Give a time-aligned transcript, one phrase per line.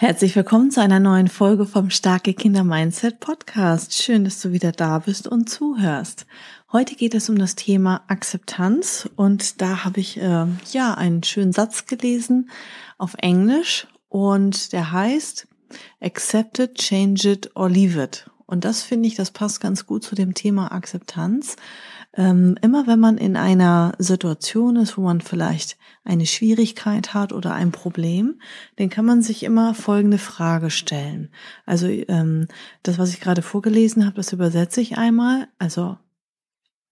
[0.00, 3.92] Herzlich willkommen zu einer neuen Folge vom Starke Kinder Mindset Podcast.
[3.92, 6.24] Schön, dass du wieder da bist und zuhörst.
[6.72, 11.52] Heute geht es um das Thema Akzeptanz und da habe ich äh, ja einen schönen
[11.52, 12.48] Satz gelesen
[12.96, 15.46] auf Englisch und der heißt
[16.00, 18.24] Accept it, change it or leave it.
[18.46, 21.56] Und das finde ich, das passt ganz gut zu dem Thema Akzeptanz.
[22.16, 27.54] Ähm, immer wenn man in einer Situation ist, wo man vielleicht eine Schwierigkeit hat oder
[27.54, 28.40] ein Problem,
[28.76, 31.30] dann kann man sich immer folgende Frage stellen.
[31.66, 32.48] Also ähm,
[32.82, 35.46] das, was ich gerade vorgelesen habe, das übersetze ich einmal.
[35.58, 35.98] Also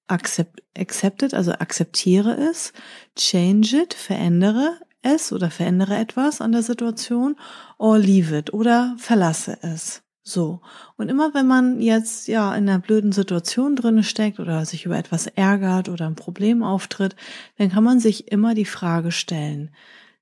[0.07, 2.73] accept, accepted, also akzeptiere es,
[3.17, 7.37] change it, verändere es oder verändere etwas an der Situation,
[7.79, 10.03] or leave it oder verlasse es.
[10.29, 10.61] So.
[10.97, 14.99] Und immer wenn man jetzt ja in einer blöden Situation drinne steckt oder sich über
[14.99, 17.17] etwas ärgert oder ein Problem auftritt,
[17.57, 19.71] dann kann man sich immer die Frage stellen,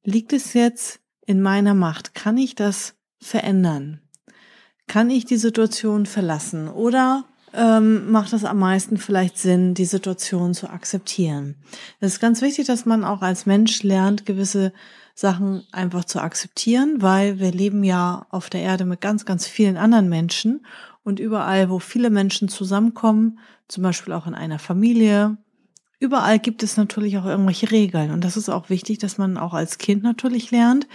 [0.05, 2.15] liegt es jetzt in meiner Macht?
[2.15, 4.01] Kann ich das verändern?
[4.87, 6.69] Kann ich die Situation verlassen?
[6.69, 7.25] Oder
[7.57, 11.57] ähm, macht es am meisten vielleicht Sinn, die Situation zu akzeptieren?
[12.01, 14.73] Es ist ganz wichtig, dass man auch als Mensch lernt, gewisse
[15.15, 19.79] Sachen einfach zu akzeptieren, weil wir leben ja auf der Erde mit ganz, ganz vielen
[19.79, 20.67] anderen Menschen
[21.03, 25.39] und überall, wo viele Menschen zusammenkommen, zum Beispiel auch in einer Familie,
[25.99, 28.11] überall gibt es natürlich auch irgendwelche Regeln.
[28.11, 30.87] Und das ist auch wichtig, dass man auch als Kind natürlich lernt,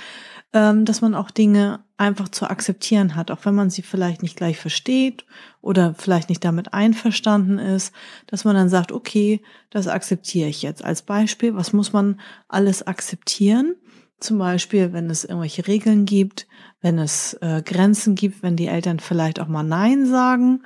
[0.53, 4.35] ähm, dass man auch Dinge einfach zu akzeptieren hat, auch wenn man sie vielleicht nicht
[4.35, 5.25] gleich versteht
[5.61, 7.93] oder vielleicht nicht damit einverstanden ist,
[8.27, 10.83] dass man dann sagt, okay, das akzeptiere ich jetzt.
[10.83, 13.75] Als Beispiel, was muss man alles akzeptieren?
[14.19, 16.47] Zum Beispiel, wenn es irgendwelche Regeln gibt,
[16.81, 20.63] wenn es äh, Grenzen gibt, wenn die Eltern vielleicht auch mal Nein sagen,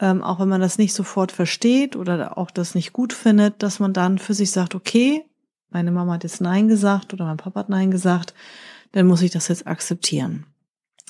[0.00, 3.80] ähm, auch wenn man das nicht sofort versteht oder auch das nicht gut findet, dass
[3.80, 5.24] man dann für sich sagt, okay,
[5.70, 8.32] meine Mama hat jetzt Nein gesagt oder mein Papa hat Nein gesagt,
[8.92, 10.46] dann muss ich das jetzt akzeptieren.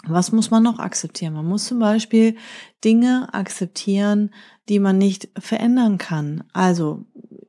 [0.07, 1.35] Was muss man noch akzeptieren?
[1.35, 2.37] Man muss zum Beispiel
[2.85, 4.31] Dinge akzeptieren,
[4.69, 6.45] die man nicht verändern kann.
[6.53, 7.05] Also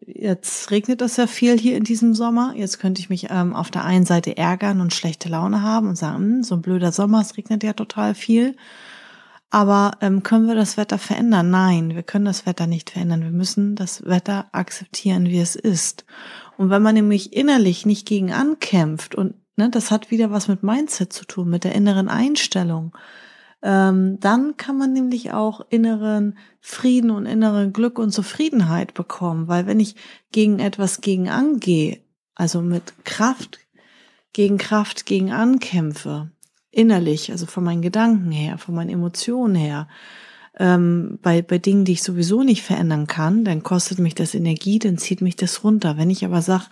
[0.05, 2.53] jetzt regnet es ja viel hier in diesem Sommer.
[2.55, 5.95] Jetzt könnte ich mich ähm, auf der einen Seite ärgern und schlechte Laune haben und
[5.95, 8.55] sagen, hm, so ein blöder Sommer, es regnet ja total viel.
[9.51, 11.49] Aber ähm, können wir das Wetter verändern?
[11.49, 13.23] Nein, wir können das Wetter nicht verändern.
[13.23, 16.05] Wir müssen das Wetter akzeptieren, wie es ist.
[16.57, 20.63] Und wenn man nämlich innerlich nicht gegen ankämpft und ne, das hat wieder was mit
[20.63, 22.93] Mindset zu tun, mit der inneren Einstellung
[23.61, 29.47] ähm, dann kann man nämlich auch inneren Frieden und innere Glück und Zufriedenheit bekommen.
[29.47, 29.95] Weil wenn ich
[30.31, 31.99] gegen etwas gegen angehe,
[32.35, 33.59] also mit Kraft
[34.31, 36.31] gegen Kraft gegen ankämpfe,
[36.71, 39.89] innerlich, also von meinen Gedanken her, von meinen Emotionen her,
[40.59, 44.77] ähm, bei, bei Dingen, die ich sowieso nicht verändern kann, dann kostet mich das Energie,
[44.77, 45.97] dann zieht mich das runter.
[45.97, 46.65] Wenn ich aber sage,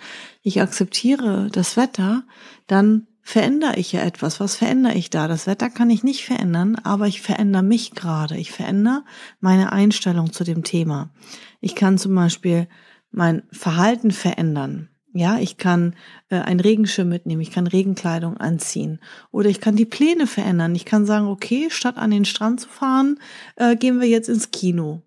[0.44, 2.24] ich akzeptiere das Wetter,
[2.68, 4.40] dann verändere ich ja etwas.
[4.42, 5.28] Was verändere ich da?
[5.28, 8.38] Das Wetter kann ich nicht verändern, aber ich verändere mich gerade.
[8.38, 9.04] Ich verändere
[9.40, 11.10] meine Einstellung zu dem Thema.
[11.62, 12.68] Ich kann zum Beispiel
[13.12, 14.90] mein Verhalten verändern.
[15.18, 15.96] Ja, ich kann
[16.30, 19.00] äh, einen Regenschirm mitnehmen, ich kann Regenkleidung anziehen
[19.32, 20.76] oder ich kann die Pläne verändern.
[20.76, 23.20] Ich kann sagen, okay, statt an den Strand zu fahren,
[23.56, 25.02] äh, gehen wir jetzt ins Kino.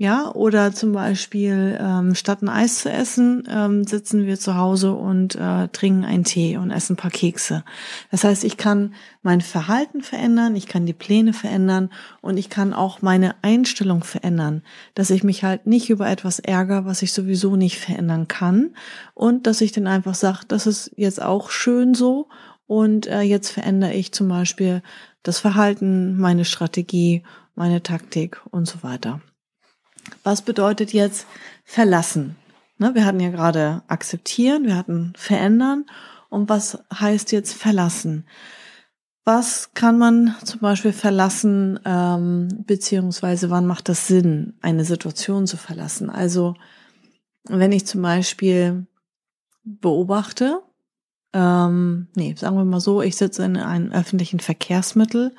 [0.00, 4.94] Ja, oder zum Beispiel ähm, statt ein Eis zu essen, ähm, sitzen wir zu Hause
[4.94, 7.64] und äh, trinken einen Tee und essen ein paar Kekse.
[8.10, 11.90] Das heißt, ich kann mein Verhalten verändern, ich kann die Pläne verändern
[12.22, 14.62] und ich kann auch meine Einstellung verändern,
[14.94, 18.74] dass ich mich halt nicht über etwas ärgere, was ich sowieso nicht verändern kann
[19.12, 22.30] und dass ich dann einfach sage, das ist jetzt auch schön so
[22.66, 24.80] und äh, jetzt verändere ich zum Beispiel
[25.22, 27.22] das Verhalten, meine Strategie,
[27.54, 29.20] meine Taktik und so weiter.
[30.22, 31.26] Was bedeutet jetzt
[31.64, 32.36] verlassen?
[32.78, 35.84] Ne, wir hatten ja gerade akzeptieren, wir hatten verändern.
[36.28, 38.24] Und was heißt jetzt verlassen?
[39.24, 45.56] Was kann man zum Beispiel verlassen, ähm, beziehungsweise wann macht das Sinn, eine Situation zu
[45.56, 46.08] verlassen?
[46.08, 46.54] Also
[47.44, 48.86] wenn ich zum Beispiel
[49.64, 50.62] beobachte,
[51.32, 55.34] ähm, nee, sagen wir mal so, ich sitze in einem öffentlichen Verkehrsmittel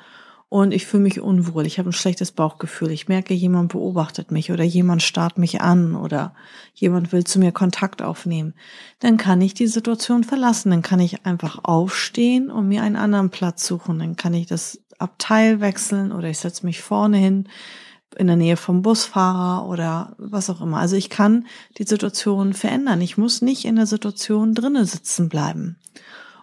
[0.52, 1.64] und ich fühle mich unwohl.
[1.64, 2.90] Ich habe ein schlechtes Bauchgefühl.
[2.90, 6.34] Ich merke, jemand beobachtet mich oder jemand starrt mich an oder
[6.74, 8.52] jemand will zu mir Kontakt aufnehmen.
[8.98, 10.68] Dann kann ich die Situation verlassen.
[10.68, 13.98] Dann kann ich einfach aufstehen und mir einen anderen Platz suchen.
[13.98, 17.48] Dann kann ich das Abteil wechseln oder ich setze mich vorne hin
[18.18, 20.76] in der Nähe vom Busfahrer oder was auch immer.
[20.76, 21.46] Also ich kann
[21.78, 23.00] die Situation verändern.
[23.00, 25.78] Ich muss nicht in der Situation drinnen sitzen bleiben.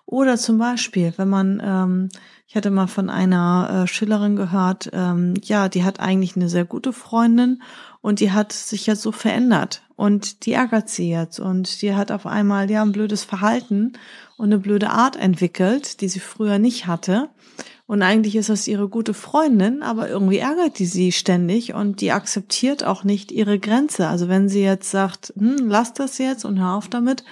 [0.09, 2.09] Oder zum Beispiel, wenn man, ähm,
[2.47, 6.65] ich hatte mal von einer äh, Schillerin gehört, ähm, ja, die hat eigentlich eine sehr
[6.65, 7.61] gute Freundin
[8.01, 12.11] und die hat sich jetzt so verändert und die ärgert sie jetzt und die hat
[12.11, 13.93] auf einmal ja ein blödes Verhalten
[14.35, 17.29] und eine blöde Art entwickelt, die sie früher nicht hatte.
[17.85, 22.11] Und eigentlich ist das ihre gute Freundin, aber irgendwie ärgert die sie ständig und die
[22.11, 24.07] akzeptiert auch nicht ihre Grenze.
[24.07, 27.23] Also wenn sie jetzt sagt, hm, lass das jetzt und hör auf damit,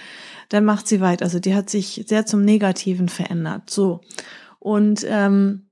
[0.50, 1.22] dann macht sie weit.
[1.22, 3.70] Also die hat sich sehr zum Negativen verändert.
[3.70, 4.02] So.
[4.60, 5.70] Und ähm,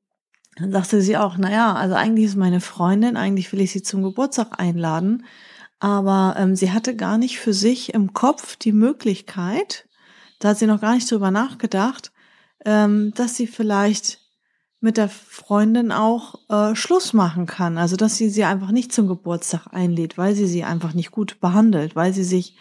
[0.57, 4.03] dann sagte sie auch, naja, also eigentlich ist meine Freundin, eigentlich will ich sie zum
[4.03, 5.25] Geburtstag einladen,
[5.79, 9.87] aber ähm, sie hatte gar nicht für sich im Kopf die Möglichkeit,
[10.39, 12.11] da hat sie noch gar nicht drüber nachgedacht,
[12.65, 14.19] ähm, dass sie vielleicht
[14.79, 17.77] mit der Freundin auch äh, Schluss machen kann.
[17.77, 21.39] Also dass sie sie einfach nicht zum Geburtstag einlädt, weil sie sie einfach nicht gut
[21.39, 22.55] behandelt, weil sie sich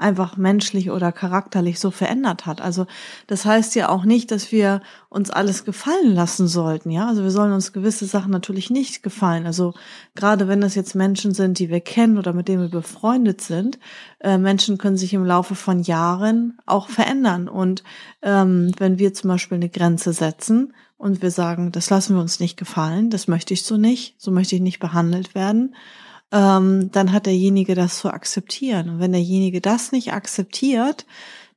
[0.00, 2.60] einfach menschlich oder charakterlich so verändert hat.
[2.60, 2.86] Also
[3.26, 4.80] das heißt ja auch nicht, dass wir
[5.10, 6.90] uns alles gefallen lassen sollten.
[6.90, 9.44] Ja, also wir sollen uns gewisse Sachen natürlich nicht gefallen.
[9.44, 9.74] Also
[10.14, 13.78] gerade wenn das jetzt Menschen sind, die wir kennen oder mit denen wir befreundet sind,
[14.20, 17.48] äh, Menschen können sich im Laufe von Jahren auch verändern.
[17.48, 17.84] Und
[18.22, 22.40] ähm, wenn wir zum Beispiel eine Grenze setzen und wir sagen, das lassen wir uns
[22.40, 25.74] nicht gefallen, das möchte ich so nicht, so möchte ich nicht behandelt werden,
[26.32, 28.88] ähm, dann hat derjenige das zu akzeptieren.
[28.88, 31.06] Und wenn derjenige das nicht akzeptiert,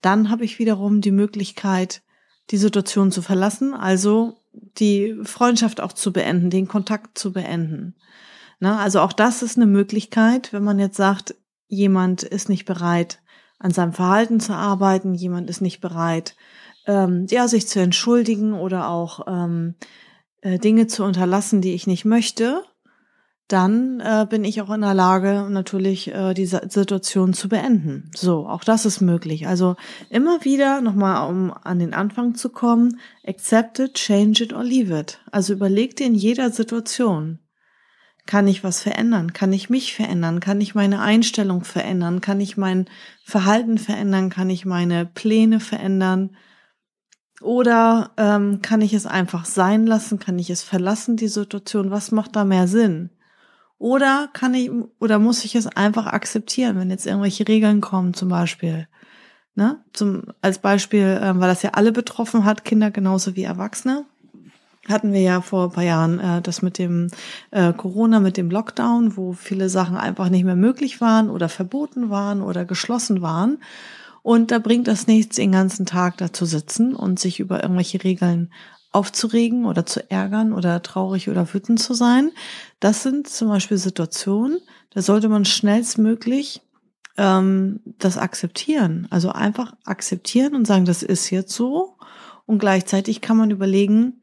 [0.02, 2.02] dann habe ich wiederum die Möglichkeit,
[2.50, 7.96] die Situation zu verlassen, also die Freundschaft auch zu beenden, den Kontakt zu beenden.
[8.60, 11.36] Na, also auch das ist eine Möglichkeit, wenn man jetzt sagt,
[11.68, 13.20] jemand ist nicht bereit,
[13.60, 16.36] an seinem Verhalten zu arbeiten, jemand ist nicht bereit,
[16.86, 19.76] ähm, ja, sich zu entschuldigen oder auch ähm,
[20.42, 22.64] äh, Dinge zu unterlassen, die ich nicht möchte,
[23.48, 28.10] dann äh, bin ich auch in der Lage, natürlich äh, diese Situation zu beenden.
[28.16, 29.48] So, auch das ist möglich.
[29.48, 29.76] Also
[30.10, 34.98] immer wieder nochmal, um an den Anfang zu kommen, accept it, change it or leave
[34.98, 35.20] it.
[35.32, 37.40] Also überleg dir in jeder Situation,
[38.26, 39.34] kann ich was verändern?
[39.34, 40.40] Kann ich mich verändern?
[40.40, 42.22] Kann ich meine Einstellung verändern?
[42.22, 42.86] Kann ich mein
[43.26, 44.30] Verhalten verändern?
[44.30, 46.38] Kann ich meine Pläne verändern?
[47.42, 50.20] Oder ähm, kann ich es einfach sein lassen?
[50.20, 51.92] Kann ich es verlassen, die Situation?
[51.92, 53.10] Was macht da mehr Sinn?
[53.84, 54.72] Oder kann ich,
[55.02, 58.88] oder muss ich es einfach akzeptieren, wenn jetzt irgendwelche Regeln kommen, zum Beispiel?
[59.56, 59.84] Ne?
[59.92, 64.06] Zum, als Beispiel, äh, weil das ja alle betroffen hat, Kinder genauso wie Erwachsene.
[64.88, 67.10] Hatten wir ja vor ein paar Jahren äh, das mit dem
[67.52, 72.10] äh, Corona, mit dem Lockdown, wo viele Sachen einfach nicht mehr möglich waren oder verboten
[72.10, 73.58] waren oder geschlossen waren.
[74.22, 78.02] Und da bringt das nichts, den ganzen Tag da zu sitzen und sich über irgendwelche
[78.02, 78.50] Regeln
[78.94, 82.32] aufzuregen oder zu ärgern oder traurig oder wütend zu sein.
[82.80, 84.60] Das sind zum Beispiel Situationen,
[84.92, 86.62] da sollte man schnellstmöglich
[87.18, 89.08] ähm, das akzeptieren.
[89.10, 91.98] Also einfach akzeptieren und sagen, das ist jetzt so.
[92.46, 94.22] Und gleichzeitig kann man überlegen,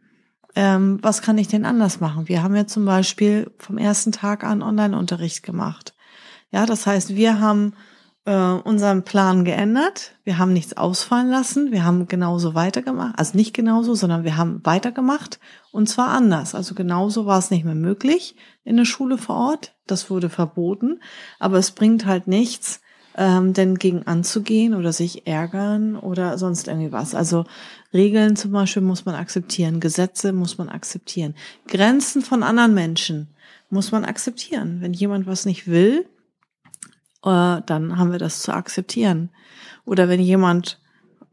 [0.55, 2.29] ähm, was kann ich denn anders machen?
[2.29, 5.95] Wir haben ja zum Beispiel vom ersten Tag an Online-Unterricht gemacht.
[6.51, 7.75] Ja, das heißt, wir haben
[8.27, 10.13] äh, unseren Plan geändert.
[10.25, 11.73] Wir haben nichts ausfallen lassen.
[11.73, 13.19] Wir haben genauso weitergemacht.
[13.19, 15.41] Also nicht genauso, sondern wir haben weitergemacht
[15.73, 16.55] und zwar anders.
[16.55, 19.75] Also genauso war es nicht mehr möglich in der Schule vor Ort.
[19.87, 21.01] Das wurde verboten.
[21.39, 22.81] Aber es bringt halt nichts,
[23.17, 27.15] ähm, denn gegen anzugehen oder sich ärgern oder sonst irgendwie was.
[27.15, 27.45] Also
[27.93, 29.81] Regeln zum Beispiel muss man akzeptieren.
[29.81, 31.35] Gesetze muss man akzeptieren.
[31.67, 33.29] Grenzen von anderen Menschen
[33.71, 34.79] muss man akzeptieren.
[34.81, 36.07] Wenn jemand was nicht will,
[37.25, 39.31] äh, dann haben wir das zu akzeptieren.
[39.85, 40.81] Oder wenn jemand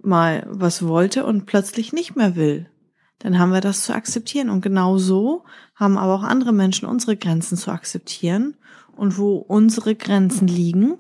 [0.01, 2.69] mal was wollte und plötzlich nicht mehr will,
[3.19, 4.49] dann haben wir das zu akzeptieren.
[4.49, 5.43] Und genau so
[5.75, 8.55] haben aber auch andere Menschen unsere Grenzen zu akzeptieren.
[8.95, 10.95] Und wo unsere Grenzen liegen,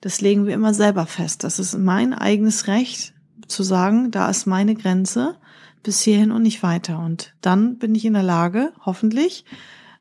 [0.00, 1.44] das legen wir immer selber fest.
[1.44, 3.14] Das ist mein eigenes Recht
[3.46, 5.36] zu sagen, da ist meine Grenze
[5.82, 6.98] bis hierhin und nicht weiter.
[6.98, 9.44] Und dann bin ich in der Lage, hoffentlich,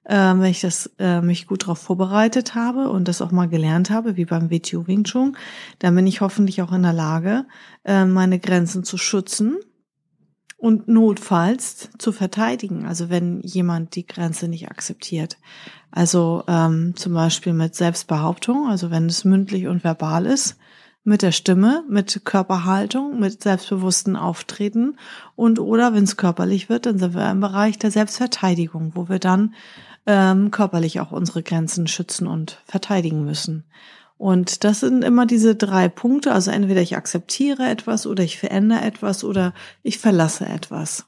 [0.09, 3.91] äh, wenn ich das äh, mich gut darauf vorbereitet habe und das auch mal gelernt
[3.91, 5.37] habe, wie beim WTO Wing Chun,
[5.77, 7.45] dann bin ich hoffentlich auch in der Lage,
[7.85, 9.57] äh, meine Grenzen zu schützen
[10.57, 12.87] und notfalls zu verteidigen.
[12.87, 15.37] Also wenn jemand die Grenze nicht akzeptiert.
[15.91, 20.57] Also ähm, zum Beispiel mit Selbstbehauptung, also wenn es mündlich und verbal ist,
[21.03, 24.97] mit der Stimme, mit Körperhaltung, mit selbstbewussten Auftreten
[25.35, 29.19] und oder wenn es körperlich wird, dann sind wir im Bereich der Selbstverteidigung, wo wir
[29.19, 29.53] dann
[30.09, 33.65] ähm, körperlich auch unsere Grenzen schützen und verteidigen müssen.
[34.17, 36.33] Und das sind immer diese drei Punkte.
[36.33, 41.05] Also entweder ich akzeptiere etwas oder ich verändere etwas oder ich verlasse etwas.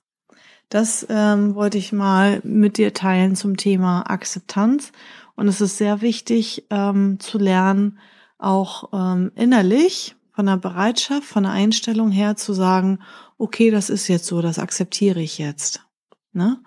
[0.70, 4.92] Das ähm, wollte ich mal mit dir teilen zum Thema Akzeptanz.
[5.36, 7.98] Und es ist sehr wichtig ähm, zu lernen,
[8.38, 13.00] auch ähm, innerlich von der Bereitschaft, von der Einstellung her zu sagen,
[13.40, 15.86] okay, das ist jetzt so, das akzeptiere ich jetzt.
[16.34, 16.60] Ne?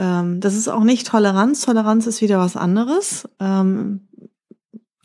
[0.00, 1.60] Ähm, das ist auch nicht Toleranz.
[1.60, 3.28] Toleranz ist wieder was anderes.
[3.38, 4.08] Ähm,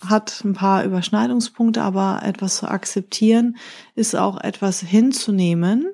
[0.02, 3.58] hat ein paar Überschneidungspunkte, aber etwas zu akzeptieren
[3.96, 5.88] ist auch etwas hinzunehmen,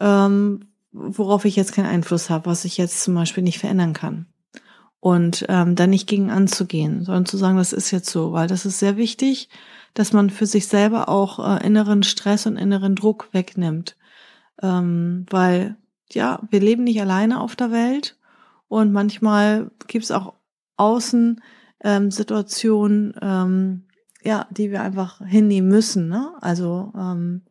[0.00, 4.26] ähm, worauf ich jetzt keinen Einfluss habe, was ich jetzt zum Beispiel nicht verändern kann.
[5.00, 8.64] Und ähm, dann nicht gegen anzugehen, sondern zu sagen, das ist jetzt so, weil das
[8.64, 9.50] ist sehr wichtig,
[9.92, 13.96] dass man für sich selber auch äh, inneren Stress und inneren Druck wegnimmt.
[14.62, 15.76] Ähm, weil,
[16.12, 18.18] ja, wir leben nicht alleine auf der Welt
[18.68, 20.34] und manchmal gibt es auch
[20.76, 21.40] außen
[21.82, 23.84] ähm, Situationen, ähm,
[24.22, 26.08] ja, die wir einfach hinnehmen müssen.
[26.08, 26.32] Ne?
[26.40, 27.42] Also ähm,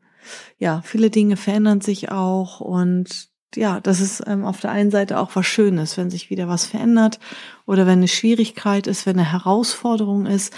[0.57, 5.19] ja, viele Dinge verändern sich auch und ja, das ist ähm, auf der einen Seite
[5.19, 7.19] auch was Schönes, wenn sich wieder was verändert
[7.67, 10.53] oder wenn eine Schwierigkeit ist, wenn eine Herausforderung ist,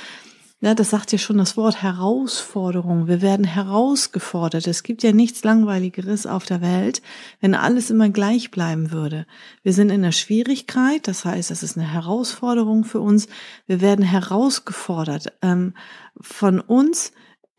[0.66, 3.08] ja, das sagt ja schon das Wort Herausforderung.
[3.08, 4.66] Wir werden herausgefordert.
[4.66, 7.04] Es gibt ja nichts Langweiligeres auf der Welt,
[7.40, 9.28] wenn alles immer gleich bleiben würde.
[9.62, 13.28] Wir sind in der Schwierigkeit, das heißt, es ist eine Herausforderung für uns.
[13.68, 15.76] Wir werden herausgefordert ähm,
[16.20, 17.12] von uns,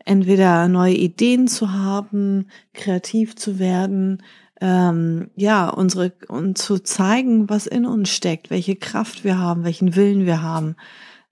[0.05, 4.21] entweder neue Ideen zu haben, kreativ zu werden,
[4.61, 9.95] ähm, ja, unsere und zu zeigen, was in uns steckt, welche Kraft wir haben, welchen
[9.95, 10.75] Willen wir haben.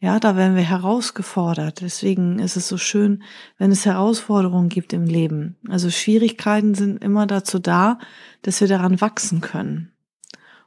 [0.00, 1.80] Ja, da werden wir herausgefordert.
[1.80, 3.22] Deswegen ist es so schön,
[3.56, 5.56] wenn es Herausforderungen gibt im Leben.
[5.68, 7.98] Also Schwierigkeiten sind immer dazu da,
[8.42, 9.92] dass wir daran wachsen können.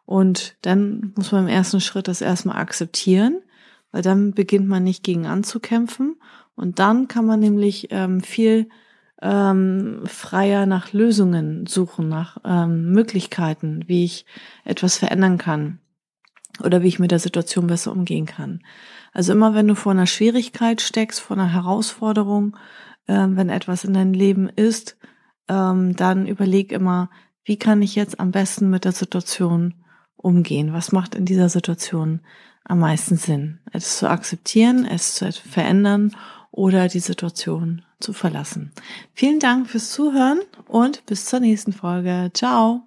[0.05, 3.41] Und dann muss man im ersten Schritt das erstmal akzeptieren,
[3.91, 6.15] weil dann beginnt man nicht gegen anzukämpfen.
[6.55, 8.69] Und dann kann man nämlich ähm, viel
[9.21, 14.25] ähm, freier nach Lösungen suchen, nach ähm, Möglichkeiten, wie ich
[14.63, 15.79] etwas verändern kann
[16.63, 18.61] oder wie ich mit der Situation besser umgehen kann.
[19.13, 22.55] Also immer wenn du vor einer Schwierigkeit steckst, vor einer Herausforderung,
[23.07, 24.97] ähm, wenn etwas in deinem Leben ist,
[25.47, 27.09] ähm, dann überleg immer,
[27.43, 29.73] wie kann ich jetzt am besten mit der Situation
[30.15, 30.73] umgehen?
[30.73, 32.21] Was macht in dieser Situation
[32.65, 33.59] am meisten Sinn?
[33.71, 36.15] Es zu akzeptieren, es zu verändern
[36.51, 38.71] oder die Situation zu verlassen.
[39.13, 42.31] Vielen Dank fürs Zuhören und bis zur nächsten Folge.
[42.33, 42.86] Ciao!